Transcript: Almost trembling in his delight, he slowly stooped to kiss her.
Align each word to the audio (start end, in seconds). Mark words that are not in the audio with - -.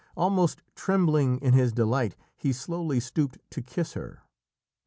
Almost 0.17 0.63
trembling 0.73 1.37
in 1.41 1.53
his 1.53 1.71
delight, 1.71 2.15
he 2.35 2.53
slowly 2.53 2.99
stooped 2.99 3.37
to 3.51 3.61
kiss 3.61 3.93
her. 3.93 4.23